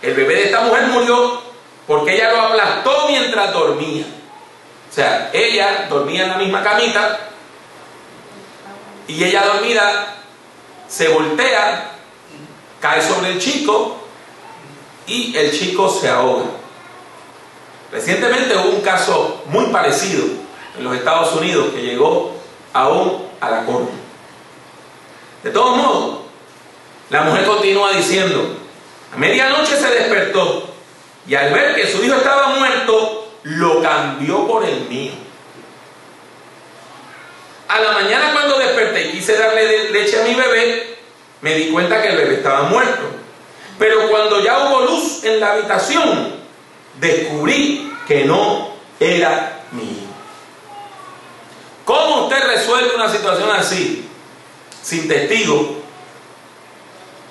el 0.00 0.14
bebé 0.14 0.34
de 0.36 0.44
esta 0.44 0.60
mujer 0.60 0.86
murió 0.88 1.43
porque 1.86 2.14
ella 2.14 2.32
lo 2.32 2.40
aplastó 2.40 3.06
mientras 3.08 3.52
dormía. 3.52 4.06
O 4.90 4.94
sea, 4.94 5.30
ella 5.32 5.86
dormía 5.88 6.24
en 6.24 6.30
la 6.30 6.38
misma 6.38 6.62
camita 6.62 7.18
y 9.06 9.22
ella 9.22 9.44
dormida 9.44 10.16
se 10.88 11.08
voltea, 11.08 11.90
cae 12.80 13.02
sobre 13.02 13.32
el 13.32 13.40
chico 13.40 13.96
y 15.06 15.36
el 15.36 15.50
chico 15.50 15.90
se 15.90 16.08
ahoga. 16.08 16.44
Recientemente 17.92 18.56
hubo 18.56 18.76
un 18.76 18.80
caso 18.80 19.42
muy 19.46 19.66
parecido 19.66 20.24
en 20.76 20.84
los 20.84 20.96
Estados 20.96 21.34
Unidos 21.34 21.68
que 21.74 21.82
llegó 21.82 22.34
aún 22.72 23.26
a 23.40 23.50
la 23.50 23.64
corte. 23.64 23.92
De 25.42 25.50
todos 25.50 25.76
modos, 25.76 26.18
la 27.10 27.22
mujer 27.22 27.46
continúa 27.46 27.92
diciendo, 27.92 28.56
a 29.12 29.16
medianoche 29.16 29.76
se 29.76 29.90
despertó 29.90 30.73
y 31.26 31.34
al 31.34 31.52
ver 31.52 31.74
que 31.74 31.90
su 31.90 32.04
hijo 32.04 32.16
estaba 32.16 32.48
muerto, 32.48 33.38
lo 33.44 33.82
cambió 33.82 34.46
por 34.46 34.64
el 34.64 34.80
mío. 34.82 35.12
A 37.68 37.80
la 37.80 37.92
mañana 37.92 38.32
cuando 38.32 38.58
desperté 38.58 39.08
y 39.08 39.12
quise 39.12 39.36
darle 39.36 39.90
leche 39.90 40.20
a 40.20 40.24
mi 40.24 40.34
bebé, 40.34 40.96
me 41.40 41.54
di 41.54 41.70
cuenta 41.70 42.00
que 42.00 42.08
el 42.08 42.16
bebé 42.16 42.34
estaba 42.34 42.64
muerto. 42.64 43.02
Pero 43.78 44.08
cuando 44.08 44.42
ya 44.42 44.66
hubo 44.66 44.82
luz 44.82 45.24
en 45.24 45.40
la 45.40 45.52
habitación, 45.52 46.34
descubrí 47.00 47.92
que 48.06 48.24
no 48.24 48.74
era 49.00 49.62
mío. 49.72 50.04
¿Cómo 51.84 52.24
usted 52.24 52.42
resuelve 52.46 52.94
una 52.94 53.08
situación 53.08 53.50
así? 53.50 54.08
Sin 54.82 55.08
testigo, 55.08 55.82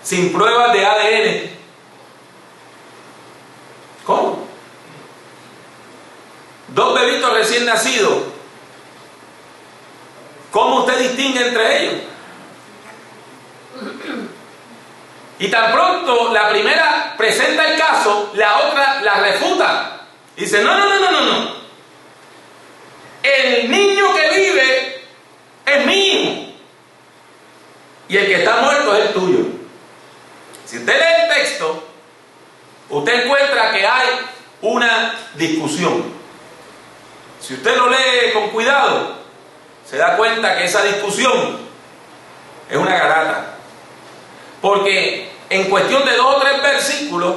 sin 0.04 0.34
pruebas 0.34 0.74
de 0.74 0.86
ADN. 0.86 1.50
¿Cómo? 4.06 4.48
Dos 6.74 7.00
bebitos 7.00 7.34
recién 7.34 7.66
nacidos. 7.66 8.24
¿Cómo 10.52 10.82
usted 10.82 11.00
distingue 11.00 11.48
entre 11.48 11.84
ellos? 11.84 12.02
Y 15.40 15.48
tan 15.50 15.72
pronto 15.72 16.32
la 16.32 16.50
primera 16.50 17.14
presenta 17.18 17.68
el 17.68 17.80
caso, 17.80 18.32
la 18.36 18.60
otra 18.60 19.02
la 19.02 19.16
refuta. 19.16 20.02
Dice, 20.36 20.64
no, 20.64 20.76
no, 20.76 20.90
no, 20.90 21.00
no, 21.00 21.12
no, 21.12 21.22
no. 21.22 21.54
El 23.22 23.70
niño 23.70 24.06
que 24.16 24.40
vive 24.40 25.04
es 25.66 25.86
mío. 25.86 26.54
Y 28.08 28.18
el 28.18 28.26
que 28.26 28.36
está 28.36 28.62
muerto 28.62 28.96
es 28.96 29.14
tuyo. 29.14 29.46
Si 30.66 30.78
usted 30.78 30.94
lee 30.94 31.24
el 31.24 31.36
texto, 31.36 31.88
usted 32.90 33.26
encuentra 33.26 33.72
que 33.72 33.86
hay 33.86 34.08
una 34.62 35.14
discusión. 35.36 36.23
Si 37.46 37.56
usted 37.56 37.76
lo 37.76 37.90
lee 37.90 38.32
con 38.34 38.52
cuidado, 38.52 39.18
se 39.90 39.98
da 39.98 40.16
cuenta 40.16 40.58
que 40.58 40.64
esa 40.64 40.82
discusión 40.82 41.60
es 42.70 42.78
una 42.78 42.98
garata. 42.98 43.56
Porque 44.62 45.30
en 45.50 45.70
cuestión 45.70 46.06
de 46.06 46.16
dos 46.16 46.38
o 46.38 46.40
tres 46.40 46.62
versículos, 46.62 47.36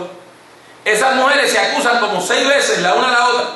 esas 0.84 1.16
mujeres 1.16 1.50
se 1.50 1.58
acusan 1.58 1.98
como 1.98 2.20
seis 2.20 2.46
veces 2.46 2.82
la 2.82 2.94
una 2.94 3.08
a 3.08 3.12
la 3.12 3.28
otra, 3.28 3.46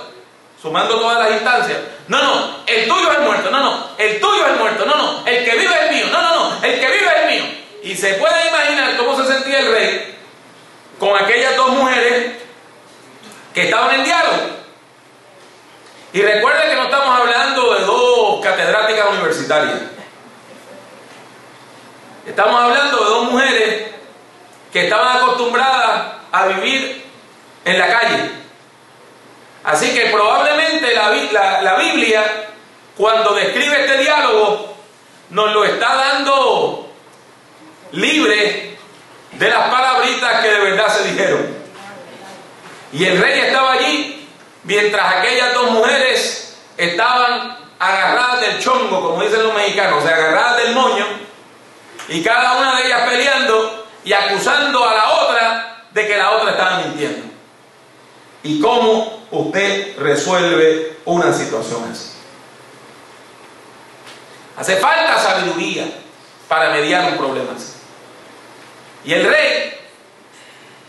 sumando 0.60 0.98
todas 0.98 1.20
las 1.20 1.30
instancias. 1.30 1.78
No, 2.08 2.20
no, 2.20 2.56
el 2.66 2.88
tuyo 2.88 3.12
es 3.12 3.20
muerto, 3.20 3.48
no, 3.48 3.60
no, 3.60 3.88
el 3.96 4.20
tuyo 4.20 4.46
es 4.48 4.58
muerto, 4.58 4.84
no, 4.84 4.96
no, 4.96 5.26
el 5.26 5.44
que 5.44 5.56
vive 5.56 5.86
es 5.86 5.92
mío, 5.92 6.06
no, 6.10 6.20
no, 6.20 6.34
no, 6.34 6.64
el 6.64 6.80
que 6.80 6.86
vive 6.86 7.08
es 7.16 7.30
mío. 7.32 7.44
Y 7.84 7.94
se 7.94 8.14
puede 8.14 8.48
imaginar 8.48 8.96
cómo 8.96 9.16
se 9.16 9.32
sentía 9.32 9.60
el 9.60 9.72
rey 9.72 10.18
con 10.98 11.16
aquellas 11.16 11.54
dos 11.54 11.68
mujeres 11.68 12.32
que 13.54 13.62
estaban 13.62 13.94
en 13.94 14.04
diálogo. 14.04 14.60
Y 16.12 16.22
recuerden 16.22 16.70
que 16.70 16.76
no 16.76 16.84
estamos 16.84 17.20
hablando 17.20 17.74
de 17.74 17.84
dos 17.84 18.40
catedráticas 18.44 19.06
universitarias. 19.10 19.80
Estamos 22.26 22.60
hablando 22.60 22.98
de 22.98 23.04
dos 23.04 23.24
mujeres 23.30 23.90
que 24.72 24.84
estaban 24.84 25.18
acostumbradas 25.18 26.14
a 26.32 26.46
vivir 26.46 27.04
en 27.64 27.78
la 27.78 27.88
calle. 27.88 28.30
Así 29.62 29.94
que 29.94 30.06
probablemente 30.06 30.94
la, 30.94 31.62
la, 31.62 31.76
Biblia, 31.76 32.24
cuando 32.96 33.34
describe 33.34 33.80
este 33.80 33.98
diálogo, 33.98 34.74
nos 35.30 35.52
lo 35.52 35.64
está 35.64 35.94
dando 35.94 36.90
libre 37.92 38.76
de 39.32 39.48
las 39.48 39.70
palabritas 39.70 40.40
que 40.40 40.50
de 40.50 40.60
verdad 40.60 40.88
se 40.88 41.08
dijeron. 41.08 41.56
Y 42.92 43.04
el 43.04 43.20
rey 43.20 43.40
estaba 43.40 43.72
allí 43.72 44.19
mientras 44.70 45.16
aquellas 45.16 45.52
dos 45.52 45.72
mujeres 45.72 46.54
estaban 46.76 47.58
agarradas 47.76 48.40
del 48.40 48.60
chongo, 48.60 49.00
como 49.00 49.20
dicen 49.20 49.42
los 49.42 49.52
mexicanos, 49.52 50.04
o 50.04 50.06
sea, 50.06 50.14
agarradas 50.14 50.58
del 50.58 50.74
moño, 50.76 51.06
y 52.08 52.22
cada 52.22 52.52
una 52.52 52.76
de 52.76 52.86
ellas 52.86 53.00
peleando 53.08 53.86
y 54.04 54.12
acusando 54.12 54.88
a 54.88 54.94
la 54.94 55.10
otra 55.10 55.86
de 55.90 56.06
que 56.06 56.16
la 56.16 56.30
otra 56.30 56.52
estaba 56.52 56.78
mintiendo. 56.82 57.32
¿Y 58.44 58.60
cómo 58.60 59.24
usted 59.32 59.98
resuelve 59.98 60.98
una 61.04 61.32
situación 61.32 61.90
así? 61.90 62.12
Hace 64.56 64.76
falta 64.76 65.18
sabiduría 65.18 65.86
para 66.46 66.70
mediar 66.70 67.10
un 67.10 67.18
problema 67.18 67.54
así. 67.56 67.72
Y 69.04 69.14
el 69.14 69.28
rey, 69.28 69.80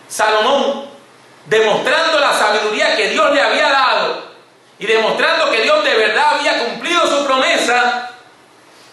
Salomón, 0.08 0.91
demostrando 1.46 2.20
la 2.20 2.34
sabiduría 2.34 2.96
que 2.96 3.10
Dios 3.10 3.32
le 3.34 3.42
había 3.42 3.70
dado 3.70 4.32
y 4.80 4.86
demostrando 4.86 5.52
que 5.52 5.62
Dios 5.62 5.84
de 5.84 5.96
verdad 5.96 6.40
había 6.40 6.66
cumplido 6.66 7.06
su 7.08 7.26
promesa, 7.26 8.10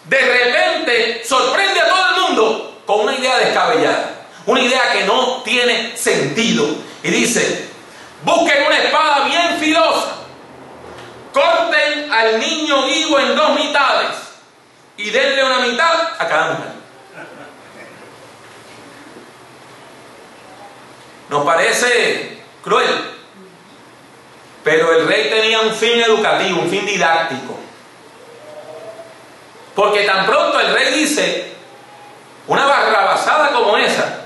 de 0.05 0.19
repente 0.19 1.23
sorprende 1.25 1.79
a 1.79 1.87
todo 1.87 2.09
el 2.09 2.21
mundo 2.21 2.81
con 2.85 3.01
una 3.01 3.15
idea 3.15 3.37
descabellada, 3.37 4.11
una 4.45 4.61
idea 4.61 4.91
que 4.91 5.03
no 5.05 5.41
tiene 5.43 5.95
sentido. 5.97 6.67
Y 7.03 7.09
dice, 7.09 7.69
busquen 8.23 8.65
una 8.65 8.77
espada 8.77 9.25
bien 9.25 9.57
filosa, 9.59 10.15
corten 11.33 12.11
al 12.11 12.39
niño 12.39 12.85
vivo 12.85 13.19
en 13.19 13.35
dos 13.35 13.55
mitades 13.55 14.15
y 14.97 15.09
denle 15.09 15.43
una 15.43 15.59
mitad 15.59 16.13
a 16.19 16.27
cada 16.27 16.51
mujer. 16.51 16.79
Nos 21.29 21.45
parece 21.45 22.38
cruel, 22.63 22.87
pero 24.63 24.97
el 24.97 25.07
rey 25.07 25.29
tenía 25.29 25.61
un 25.61 25.73
fin 25.73 26.01
educativo, 26.01 26.61
un 26.61 26.69
fin 26.69 26.85
didáctico. 26.85 27.57
Porque 29.75 30.03
tan 30.03 30.25
pronto 30.25 30.59
el 30.59 30.73
rey 30.73 30.93
dice 30.93 31.53
una 32.47 32.65
barrabasada 32.65 33.51
como 33.51 33.77
esa, 33.77 34.25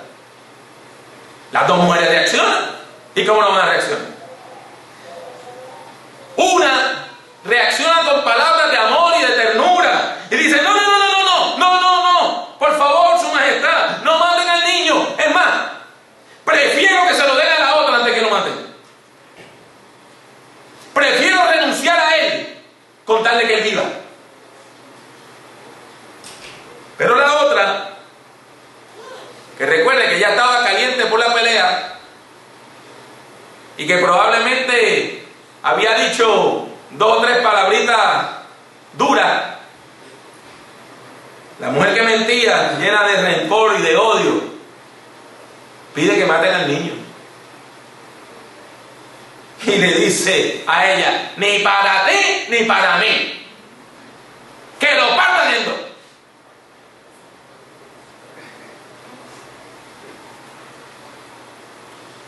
las 1.52 1.68
dos 1.68 1.78
mujeres 1.78 2.10
reaccionan. 2.10 2.74
¿Y 3.16 3.26
cómo 3.26 3.42
no 3.42 3.52
van 3.52 3.70
a 3.70 3.73
y 33.84 33.86
que 33.86 33.98
probablemente 33.98 35.26
había 35.62 35.96
dicho 35.96 36.70
dos 36.92 37.18
o 37.18 37.22
tres 37.22 37.40
palabritas 37.40 38.28
duras. 38.94 39.44
La 41.60 41.70
mujer 41.70 41.94
que 41.94 42.02
mentía, 42.04 42.78
llena 42.80 43.04
de 43.04 43.22
rencor 43.22 43.76
y 43.78 43.82
de 43.82 43.98
odio, 43.98 44.44
pide 45.94 46.16
que 46.16 46.26
maten 46.26 46.54
al 46.56 46.68
niño. 46.68 46.94
Y 49.64 49.72
le 49.72 49.94
dice 49.96 50.64
a 50.66 50.90
ella, 50.90 51.34
ni 51.36 51.60
para 51.60 52.06
ti 52.06 52.46
ni 52.50 52.64
para 52.64 52.98
mí. 53.00 53.46
Que 54.80 54.96
lo 54.96 55.10
partan 55.18 55.54
en. 55.56 55.84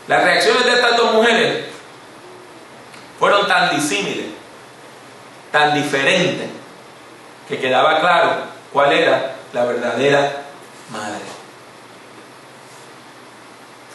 Las 0.08 0.22
reacciones 0.22 0.64
de 0.64 0.72
estas 0.74 0.96
dos 0.96 1.05
fueron 3.18 3.46
tan 3.46 3.74
disímiles, 3.74 4.26
tan 5.50 5.74
diferentes, 5.74 6.48
que 7.48 7.58
quedaba 7.58 8.00
claro 8.00 8.36
cuál 8.72 8.92
era 8.92 9.34
la 9.52 9.64
verdadera 9.64 10.42
madre. 10.90 11.24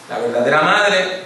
La 0.08 0.18
verdadera 0.18 0.60
madre 0.62 1.22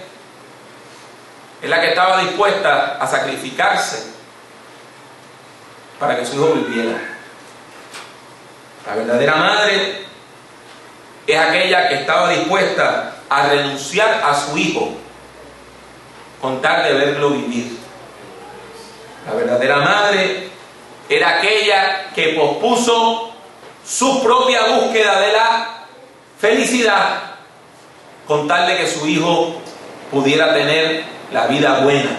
es 1.61 1.69
la 1.69 1.81
que 1.81 1.89
estaba 1.89 2.21
dispuesta 2.21 2.97
a 2.99 3.07
sacrificarse 3.07 4.11
para 5.99 6.17
que 6.17 6.25
su 6.25 6.35
hijo 6.35 6.53
viviera. 6.53 6.97
La 8.85 8.95
verdadera 8.95 9.35
madre 9.35 10.05
es 11.25 11.39
aquella 11.39 11.89
que 11.89 11.95
estaba 11.95 12.29
dispuesta 12.29 13.15
a 13.29 13.47
renunciar 13.47 14.21
a 14.23 14.33
su 14.33 14.57
hijo 14.57 14.93
con 16.41 16.61
tal 16.61 16.83
de 16.83 16.93
verlo 16.93 17.31
vivir. 17.31 17.86
La 19.27 19.33
verdadera 19.33 19.77
madre 19.77 20.49
era 21.09 21.37
aquella 21.37 22.11
que 22.15 22.29
pospuso 22.29 23.31
su 23.85 24.23
propia 24.23 24.67
búsqueda 24.67 25.19
de 25.19 25.33
la 25.33 25.85
felicidad 26.39 27.23
con 28.25 28.47
tal 28.47 28.67
de 28.67 28.77
que 28.77 28.87
su 28.87 29.05
hijo 29.05 29.61
pudiera 30.11 30.53
tener 30.53 31.03
la 31.33 31.47
vida 31.47 31.79
buena, 31.79 32.09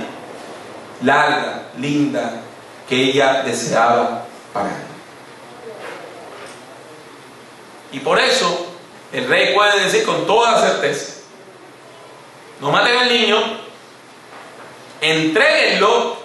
larga, 1.03 1.63
linda, 1.79 2.43
que 2.87 3.05
ella 3.05 3.43
deseaba 3.43 4.25
para 4.53 4.69
él. 4.69 4.75
Y 7.93 8.01
por 8.01 8.19
eso 8.19 8.67
el 9.13 9.27
rey 9.29 9.55
puede 9.55 9.85
decir 9.85 10.05
con 10.05 10.27
toda 10.27 10.61
certeza, 10.61 11.23
no 12.61 12.71
maten 12.71 12.97
al 12.97 13.09
niño, 13.09 13.39
entréguenlo 15.01 16.18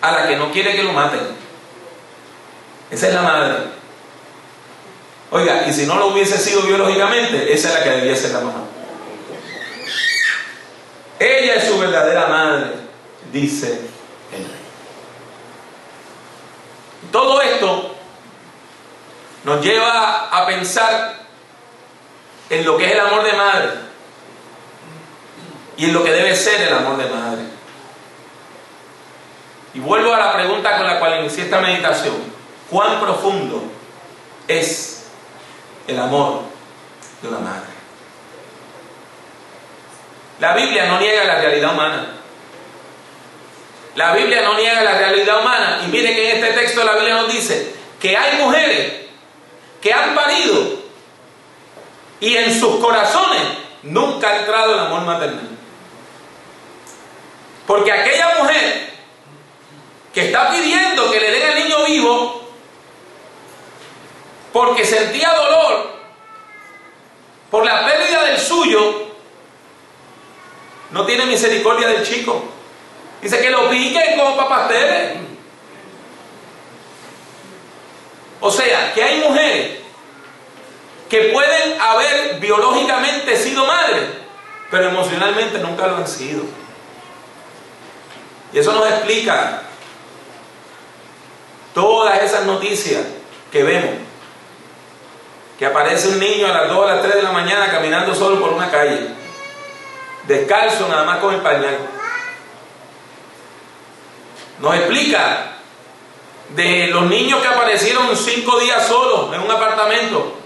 a 0.00 0.12
la 0.12 0.28
que 0.28 0.36
no 0.36 0.50
quiere 0.50 0.74
que 0.74 0.82
lo 0.82 0.92
maten. 0.92 1.20
Esa 2.90 3.08
es 3.08 3.14
la 3.14 3.22
madre. 3.22 3.56
Oiga, 5.30 5.66
y 5.68 5.72
si 5.72 5.86
no 5.86 5.96
lo 5.96 6.08
hubiese 6.08 6.36
sido 6.38 6.62
biológicamente, 6.62 7.52
esa 7.52 7.68
es 7.68 7.74
la 7.74 7.84
que 7.84 7.90
debía 7.90 8.16
ser 8.16 8.32
la 8.32 8.40
mamá. 8.40 8.64
Ella 11.18 11.54
es 11.56 11.64
su 11.64 11.78
verdadera 11.78 12.26
madre, 12.26 12.72
dice 13.30 13.80
el 14.32 14.44
rey. 14.44 14.60
Todo 17.12 17.42
esto 17.42 17.94
nos 19.44 19.64
lleva 19.64 20.28
a 20.30 20.46
pensar 20.46 21.20
en 22.48 22.64
lo 22.64 22.76
que 22.76 22.86
es 22.86 22.92
el 22.92 23.00
amor 23.00 23.22
de 23.22 23.32
madre 23.32 23.70
y 25.76 25.84
en 25.84 25.92
lo 25.92 26.02
que 26.02 26.10
debe 26.10 26.34
ser 26.34 26.60
el 26.62 26.74
amor 26.74 26.96
de 26.96 27.08
madre. 27.08 27.59
Y 29.74 29.80
vuelvo 29.80 30.12
a 30.12 30.18
la 30.18 30.32
pregunta 30.32 30.76
con 30.76 30.86
la 30.86 30.98
cual 30.98 31.20
inicié 31.20 31.44
esta 31.44 31.60
meditación. 31.60 32.16
¿Cuán 32.68 33.00
profundo 33.00 33.62
es 34.48 35.06
el 35.86 35.98
amor 35.98 36.42
de 37.22 37.28
una 37.28 37.38
madre? 37.38 37.70
La 40.40 40.54
Biblia 40.54 40.86
no 40.86 40.98
niega 40.98 41.24
la 41.24 41.40
realidad 41.40 41.72
humana. 41.72 42.06
La 43.94 44.14
Biblia 44.14 44.42
no 44.42 44.54
niega 44.54 44.82
la 44.82 44.98
realidad 44.98 45.40
humana. 45.40 45.80
Y 45.84 45.88
mire 45.88 46.14
que 46.14 46.30
en 46.30 46.44
este 46.44 46.60
texto 46.60 46.82
la 46.84 46.94
Biblia 46.94 47.16
nos 47.16 47.32
dice 47.32 47.74
que 48.00 48.16
hay 48.16 48.38
mujeres 48.38 48.92
que 49.80 49.92
han 49.92 50.14
parido 50.14 50.80
y 52.20 52.36
en 52.36 52.58
sus 52.58 52.76
corazones 52.76 53.42
nunca 53.82 54.28
ha 54.28 54.36
entrado 54.40 54.74
el 54.74 54.80
amor 54.80 55.02
maternal. 55.02 55.48
Porque 57.66 57.92
aquella 57.92 58.34
mujer 58.40 58.89
está 60.26 60.50
pidiendo 60.50 61.10
que 61.10 61.20
le 61.20 61.30
den 61.30 61.50
al 61.50 61.62
niño 61.62 61.84
vivo 61.86 62.40
porque 64.52 64.84
sentía 64.84 65.32
dolor 65.32 65.90
por 67.50 67.64
la 67.64 67.84
pérdida 67.84 68.24
del 68.24 68.38
suyo, 68.38 69.08
no 70.90 71.04
tiene 71.04 71.26
misericordia 71.26 71.88
del 71.88 72.06
chico. 72.06 72.44
Dice 73.22 73.40
que 73.40 73.50
lo 73.50 73.68
piquen 73.68 74.18
como 74.18 74.36
papasteles. 74.36 75.18
O 78.40 78.50
sea, 78.50 78.94
que 78.94 79.04
hay 79.04 79.20
mujeres 79.20 79.80
que 81.08 81.24
pueden 81.24 81.80
haber 81.80 82.38
biológicamente 82.40 83.36
sido 83.36 83.66
madres, 83.66 84.04
pero 84.70 84.88
emocionalmente 84.88 85.58
nunca 85.58 85.86
lo 85.88 85.96
han 85.96 86.08
sido. 86.08 86.44
Y 88.52 88.58
eso 88.58 88.72
nos 88.72 88.86
explica 88.86 89.62
noticias 92.44 93.02
que 93.50 93.62
vemos. 93.62 93.90
Que 95.58 95.66
aparece 95.66 96.08
un 96.08 96.18
niño 96.18 96.46
a 96.46 96.52
las 96.52 96.68
2 96.68 96.76
o 96.76 96.86
las 96.86 97.02
3 97.02 97.16
de 97.16 97.22
la 97.22 97.32
mañana 97.32 97.70
caminando 97.70 98.14
solo 98.14 98.40
por 98.40 98.52
una 98.52 98.70
calle, 98.70 99.08
descalzo 100.26 100.88
nada 100.88 101.04
más 101.04 101.18
con 101.18 101.34
el 101.34 101.40
pañal. 101.40 101.76
Nos 104.60 104.74
explica 104.74 105.56
de 106.50 106.88
los 106.88 107.04
niños 107.04 107.40
que 107.40 107.48
aparecieron 107.48 108.16
cinco 108.16 108.58
días 108.58 108.86
solos 108.86 109.34
en 109.34 109.40
un 109.40 109.50
apartamento, 109.50 110.36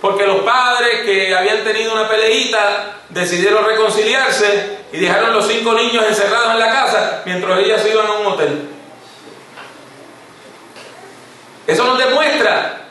porque 0.00 0.26
los 0.26 0.40
padres 0.40 1.02
que 1.04 1.34
habían 1.34 1.62
tenido 1.64 1.92
una 1.92 2.08
peleita 2.08 2.96
decidieron 3.08 3.64
reconciliarse 3.64 4.78
y 4.92 4.98
dejaron 4.98 5.32
los 5.32 5.46
cinco 5.46 5.72
niños 5.72 6.04
encerrados 6.08 6.52
en 6.52 6.58
la 6.58 6.70
casa 6.70 7.22
mientras 7.24 7.58
ellas 7.60 7.86
iban 7.86 8.06
a 8.06 8.12
un 8.12 8.26
hotel. 8.26 8.73
Eso 11.66 11.84
nos 11.84 11.98
demuestra 11.98 12.88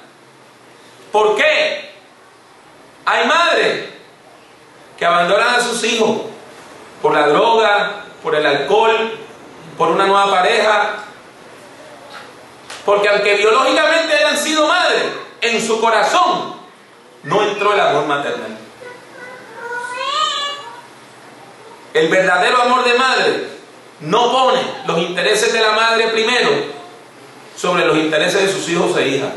por 1.11 1.35
qué 1.35 1.91
hay 3.05 3.27
madres 3.27 3.89
que 4.97 5.05
abandonan 5.05 5.55
a 5.55 5.59
sus 5.59 5.83
hijos 5.83 6.21
por 7.01 7.13
la 7.13 7.27
droga, 7.27 8.05
por 8.23 8.33
el 8.33 8.45
alcohol, 8.45 9.19
por 9.77 9.89
una 9.89 10.07
nueva 10.07 10.31
pareja. 10.31 10.95
Porque 12.85 13.09
aunque 13.09 13.35
biológicamente 13.35 14.13
hayan 14.15 14.37
sido 14.37 14.67
madres, 14.67 15.03
en 15.41 15.65
su 15.65 15.79
corazón 15.79 16.55
no 17.23 17.43
entró 17.43 17.73
el 17.73 17.79
amor 17.79 18.05
maternal. 18.05 18.57
El 21.93 22.07
verdadero 22.07 22.61
amor 22.61 22.83
de 22.83 22.93
madre 22.95 23.47
no 23.99 24.31
pone 24.31 24.61
los 24.87 24.97
intereses 24.97 25.53
de 25.53 25.61
la 25.61 25.73
madre 25.73 26.07
primero 26.07 26.49
sobre 27.55 27.85
los 27.85 27.97
intereses 27.97 28.41
de 28.41 28.51
sus 28.51 28.67
hijos 28.69 28.97
e 28.97 29.07
hijas. 29.07 29.31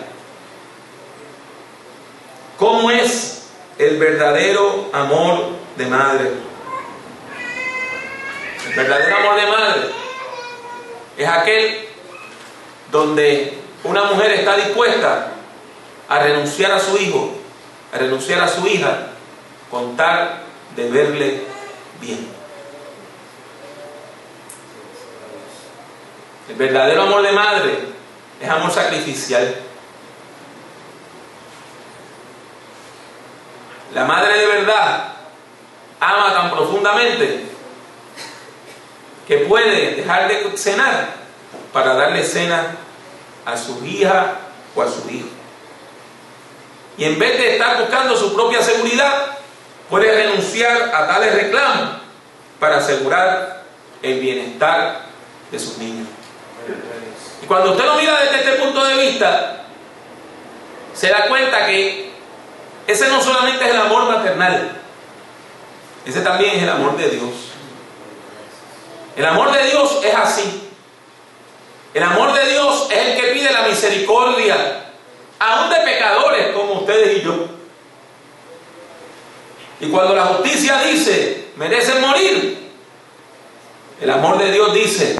¿Cómo 2.58 2.90
es 2.90 3.48
el 3.78 3.98
verdadero 3.98 4.88
amor 4.92 5.50
de 5.76 5.86
madre? 5.86 6.30
El 8.66 8.74
verdadero 8.74 9.16
amor 9.18 9.36
de 9.36 9.46
madre 9.46 9.82
es 11.18 11.28
aquel 11.28 11.88
donde 12.90 13.58
una 13.84 14.04
mujer 14.04 14.32
está 14.32 14.56
dispuesta 14.56 15.32
a 16.08 16.18
renunciar 16.18 16.72
a 16.72 16.80
su 16.80 16.96
hijo, 16.96 17.32
a 17.92 17.98
renunciar 17.98 18.40
a 18.40 18.48
su 18.48 18.66
hija, 18.66 19.08
con 19.70 19.96
tal 19.96 20.42
de 20.74 20.88
verle 20.90 21.42
bien. 22.00 22.28
El 26.48 26.54
verdadero 26.54 27.02
amor 27.02 27.22
de 27.22 27.32
madre 27.32 27.95
es 28.40 28.48
amor 28.48 28.70
sacrificial. 28.70 29.56
La 33.94 34.04
madre 34.04 34.38
de 34.38 34.46
verdad 34.46 35.14
ama 36.00 36.32
tan 36.34 36.50
profundamente 36.50 37.46
que 39.26 39.38
puede 39.38 39.96
dejar 39.96 40.28
de 40.28 40.56
cenar 40.56 41.14
para 41.72 41.94
darle 41.94 42.24
cena 42.24 42.76
a 43.44 43.56
su 43.56 43.84
hija 43.84 44.38
o 44.74 44.82
a 44.82 44.88
su 44.88 45.08
hijo. 45.10 45.28
Y 46.98 47.04
en 47.04 47.18
vez 47.18 47.38
de 47.38 47.52
estar 47.52 47.78
buscando 47.80 48.16
su 48.16 48.34
propia 48.34 48.62
seguridad, 48.62 49.38
puede 49.90 50.10
renunciar 50.10 50.94
a 50.94 51.06
tales 51.06 51.34
reclamos 51.34 51.90
para 52.58 52.78
asegurar 52.78 53.64
el 54.02 54.20
bienestar 54.20 55.06
de 55.50 55.58
sus 55.58 55.78
niños. 55.78 56.08
Y 57.42 57.46
cuando 57.46 57.72
usted 57.72 57.84
lo 57.84 57.94
mira 57.96 58.20
desde 58.20 58.36
este 58.38 58.52
punto 58.62 58.84
de 58.84 58.94
vista, 58.96 59.64
se 60.94 61.08
da 61.08 61.26
cuenta 61.28 61.66
que 61.66 62.10
ese 62.86 63.08
no 63.08 63.22
solamente 63.22 63.64
es 63.64 63.70
el 63.70 63.80
amor 63.80 64.04
maternal, 64.06 64.70
ese 66.06 66.20
también 66.20 66.56
es 66.56 66.62
el 66.62 66.70
amor 66.70 66.96
de 66.96 67.10
Dios. 67.10 67.30
El 69.16 69.24
amor 69.24 69.52
de 69.52 69.64
Dios 69.64 70.00
es 70.04 70.14
así. 70.14 70.62
El 71.94 72.02
amor 72.02 72.32
de 72.32 72.50
Dios 72.50 72.88
es 72.90 72.98
el 72.98 73.20
que 73.20 73.28
pide 73.28 73.50
la 73.50 73.62
misericordia, 73.62 74.84
aún 75.38 75.70
de 75.70 75.76
pecadores 75.76 76.54
como 76.54 76.80
ustedes 76.80 77.18
y 77.18 77.22
yo. 77.22 77.48
Y 79.80 79.88
cuando 79.88 80.14
la 80.14 80.26
justicia 80.26 80.82
dice, 80.82 81.48
merecen 81.56 82.00
morir, 82.00 82.70
el 84.00 84.10
amor 84.10 84.38
de 84.38 84.52
Dios 84.52 84.74
dice, 84.74 85.16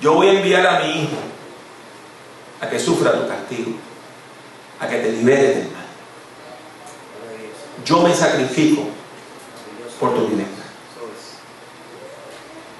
yo 0.00 0.14
voy 0.14 0.28
a 0.28 0.32
enviar 0.32 0.66
a 0.66 0.80
mi 0.80 1.02
hijo 1.02 1.16
a 2.60 2.68
que 2.68 2.78
sufra 2.78 3.12
tu 3.12 3.28
castigo, 3.28 3.72
a 4.80 4.88
que 4.88 4.96
te 4.96 5.12
liberes 5.12 5.56
del 5.56 5.70
mal. 5.70 5.84
Yo 7.84 8.00
me 8.00 8.14
sacrifico 8.14 8.88
por 9.98 10.14
tu 10.14 10.26
bienestar. 10.26 10.66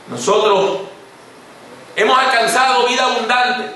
Nosotros 0.08 0.80
hemos 1.96 2.18
alcanzado 2.18 2.86
vida 2.88 3.04
abundante 3.04 3.70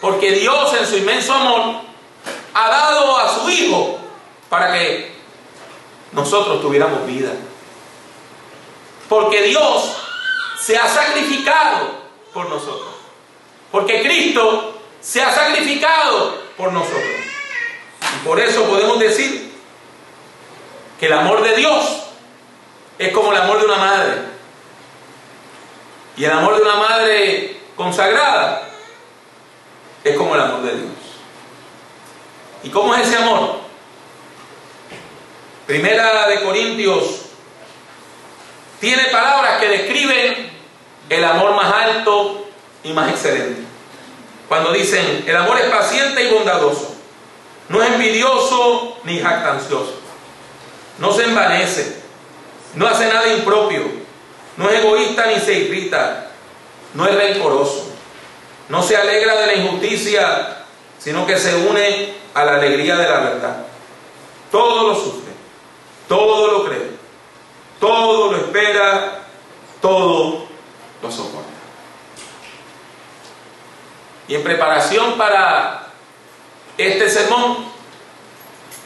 porque 0.00 0.32
Dios 0.32 0.74
en 0.78 0.86
su 0.86 0.96
inmenso 0.96 1.32
amor 1.32 1.82
ha 2.54 2.68
dado 2.68 3.16
a 3.16 3.34
su 3.34 3.48
Hijo 3.48 3.98
para 4.48 4.72
que 4.72 5.14
nosotros 6.12 6.60
tuviéramos 6.60 7.06
vida. 7.06 7.30
Porque 9.08 9.42
Dios 9.42 9.96
se 10.60 10.76
ha 10.76 10.88
sacrificado 10.88 12.05
por 12.36 12.50
nosotros. 12.50 12.94
Porque 13.72 14.02
Cristo 14.02 14.78
se 15.00 15.22
ha 15.22 15.32
sacrificado 15.32 16.38
por 16.54 16.70
nosotros. 16.70 17.02
Y 18.14 18.26
por 18.26 18.38
eso 18.38 18.64
podemos 18.64 18.98
decir 19.00 19.54
que 21.00 21.06
el 21.06 21.14
amor 21.14 21.42
de 21.42 21.56
Dios 21.56 22.02
es 22.98 23.10
como 23.12 23.32
el 23.32 23.38
amor 23.38 23.58
de 23.58 23.64
una 23.64 23.76
madre. 23.76 24.14
Y 26.18 26.24
el 26.24 26.30
amor 26.30 26.56
de 26.56 26.62
una 26.62 26.76
madre 26.76 27.60
consagrada 27.74 28.68
es 30.04 30.14
como 30.14 30.34
el 30.34 30.40
amor 30.42 30.62
de 30.62 30.76
Dios. 30.76 30.92
¿Y 32.64 32.68
cómo 32.68 32.94
es 32.94 33.08
ese 33.08 33.16
amor? 33.16 33.60
Primera 35.66 36.28
de 36.28 36.42
Corintios 36.42 37.22
tiene 38.78 39.04
palabras 39.04 39.58
que 39.58 39.68
describen 39.68 40.45
el 41.08 41.24
amor 41.24 41.54
más 41.54 41.72
alto 41.72 42.46
y 42.82 42.92
más 42.92 43.10
excelente. 43.10 43.62
Cuando 44.48 44.72
dicen, 44.72 45.24
el 45.26 45.36
amor 45.36 45.58
es 45.58 45.70
paciente 45.70 46.22
y 46.22 46.32
bondadoso, 46.32 46.94
no 47.68 47.82
es 47.82 47.92
envidioso 47.92 48.98
ni 49.04 49.18
jactancioso, 49.18 49.94
no 50.98 51.12
se 51.12 51.24
envanece, 51.24 51.96
no 52.74 52.86
hace 52.86 53.08
nada 53.08 53.32
impropio, 53.32 53.82
no 54.56 54.70
es 54.70 54.80
egoísta 54.80 55.26
ni 55.26 55.40
se 55.40 55.54
irrita, 55.54 56.28
no 56.94 57.06
es 57.06 57.14
rencoroso, 57.14 57.90
no 58.68 58.82
se 58.82 58.96
alegra 58.96 59.34
de 59.36 59.46
la 59.46 59.54
injusticia, 59.54 60.64
sino 60.98 61.26
que 61.26 61.38
se 61.38 61.54
une 61.68 62.14
a 62.34 62.44
la 62.44 62.54
alegría 62.56 62.96
de 62.96 63.08
la 63.08 63.20
verdad. 63.20 63.56
Todo 64.52 64.88
lo 64.88 64.94
sufre, 64.94 65.32
todo 66.08 66.52
lo 66.52 66.64
cree, 66.66 66.90
todo 67.80 68.30
lo 68.30 68.38
espera, 68.38 69.22
todo 69.80 70.45
lo. 71.10 71.56
Y 74.28 74.34
en 74.34 74.42
preparación 74.42 75.16
para 75.16 75.86
este 76.76 77.08
sermón, 77.08 77.64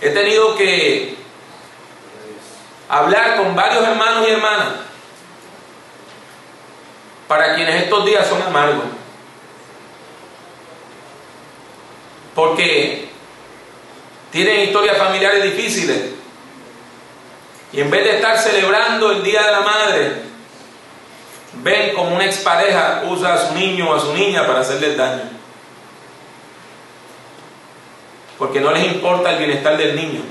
he 0.01 0.11
tenido 0.11 0.55
que 0.57 1.17
hablar 2.89 3.37
con 3.37 3.55
varios 3.55 3.85
hermanos 3.85 4.27
y 4.29 4.33
hermanas 4.33 4.69
para 7.27 7.55
quienes 7.55 7.85
estos 7.85 8.05
días 8.05 8.27
son 8.27 8.43
amargos. 8.43 8.85
Porque 12.35 13.09
tienen 14.31 14.61
historias 14.61 14.97
familiares 14.97 15.43
difíciles. 15.43 16.13
Y 17.73 17.81
en 17.81 17.91
vez 17.91 18.05
de 18.05 18.17
estar 18.17 18.37
celebrando 18.39 19.13
el 19.13 19.23
Día 19.23 19.43
de 19.45 19.53
la 19.53 19.61
Madre, 19.61 20.30
ven 21.55 21.95
como 21.95 22.15
una 22.15 22.27
expareja 22.27 23.03
usa 23.09 23.35
a 23.35 23.49
su 23.49 23.55
niño 23.55 23.91
o 23.91 23.95
a 23.95 24.01
su 24.01 24.15
niña 24.15 24.47
para 24.47 24.61
hacerles 24.61 24.97
daño. 24.97 25.23
Porque 28.39 28.61
no 28.61 28.71
les 28.71 28.87
importa 28.87 29.33
el 29.33 29.39
bienestar 29.39 29.77
del 29.77 29.95
niño, 29.97 30.23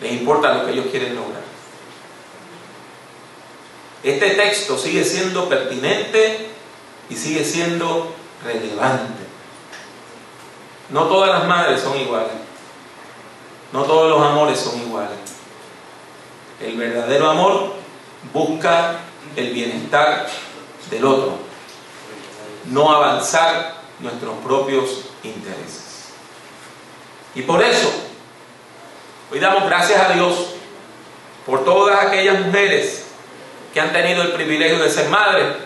les 0.00 0.12
importa 0.12 0.54
lo 0.54 0.66
que 0.66 0.72
ellos 0.72 0.86
quieren 0.90 1.16
lograr. 1.16 1.42
Este 4.04 4.30
texto 4.30 4.76
sigue 4.76 5.02
siendo 5.02 5.48
pertinente 5.48 6.50
y 7.08 7.16
sigue 7.16 7.42
siendo 7.42 8.14
relevante. 8.44 9.24
No 10.90 11.04
todas 11.04 11.30
las 11.30 11.48
madres 11.48 11.80
son 11.80 11.98
iguales. 11.98 12.32
No 13.72 13.82
todos 13.84 14.10
los 14.10 14.22
amores 14.22 14.60
son 14.60 14.80
iguales. 14.80 15.18
El 16.60 16.76
verdadero 16.76 17.30
amor 17.30 17.72
busca 18.32 19.00
el 19.36 19.50
bienestar 19.52 20.26
del 20.90 21.04
otro, 21.04 21.38
no 22.66 22.92
avanzar 22.92 23.74
nuestros 24.00 24.34
propios 24.38 25.06
intereses. 25.22 26.12
Y 27.34 27.42
por 27.42 27.62
eso, 27.62 27.90
hoy 29.32 29.40
damos 29.40 29.64
gracias 29.64 30.00
a 30.00 30.12
Dios 30.12 30.50
por 31.46 31.64
todas 31.64 32.06
aquellas 32.06 32.40
mujeres 32.40 33.04
que 33.72 33.80
han 33.80 33.92
tenido 33.92 34.22
el 34.22 34.32
privilegio 34.32 34.78
de 34.78 34.88
ser 34.88 35.08
madres 35.08 35.56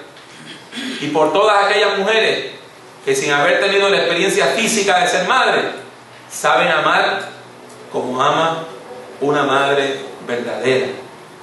y 1.01 1.09
por 1.09 1.33
todas 1.33 1.66
aquellas 1.66 1.99
mujeres 1.99 2.53
que 3.05 3.14
sin 3.14 3.33
haber 3.33 3.61
tenido 3.61 3.88
la 3.88 3.99
experiencia 3.99 4.47
física 4.49 4.99
de 5.01 5.09
ser 5.09 5.29
madre, 5.29 5.71
saben 6.31 6.68
amar 6.68 7.29
como 7.92 8.21
ama 8.21 8.64
una 9.21 9.44
madre 9.44 10.01
verdadera, 10.27 10.88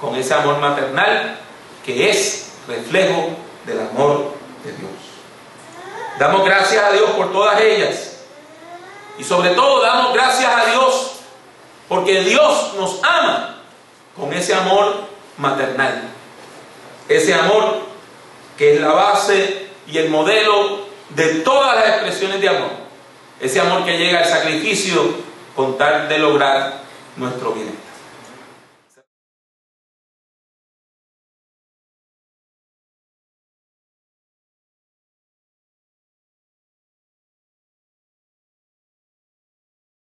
con 0.00 0.14
ese 0.14 0.34
amor 0.34 0.58
maternal 0.58 1.38
que 1.86 2.10
es 2.10 2.48
reflejo 2.66 3.30
del 3.64 3.80
amor 3.80 4.32
de 4.64 4.72
Dios. 4.72 4.90
Damos 6.18 6.44
gracias 6.44 6.82
a 6.82 6.92
Dios 6.92 7.10
por 7.10 7.32
todas 7.32 7.60
ellas 7.60 8.24
y 9.18 9.24
sobre 9.24 9.50
todo 9.50 9.80
damos 9.80 10.12
gracias 10.12 10.50
a 10.52 10.66
Dios 10.66 11.12
porque 11.88 12.22
Dios 12.22 12.74
nos 12.76 13.02
ama 13.04 13.60
con 14.16 14.32
ese 14.32 14.54
amor 14.54 15.04
maternal, 15.38 16.02
ese 17.08 17.32
amor 17.32 17.82
que 18.58 18.74
es 18.74 18.80
la 18.80 18.92
base 18.92 19.68
y 19.86 19.98
el 19.98 20.10
modelo 20.10 20.86
de 21.10 21.36
todas 21.36 21.76
las 21.76 21.88
expresiones 21.88 22.40
de 22.40 22.48
amor, 22.48 22.70
ese 23.40 23.60
amor 23.60 23.84
que 23.84 23.96
llega 23.96 24.20
al 24.20 24.28
sacrificio 24.28 25.14
con 25.54 25.78
tal 25.78 26.08
de 26.08 26.18
lograr 26.18 26.80
nuestro 27.16 27.52
bienestar. 27.52 27.85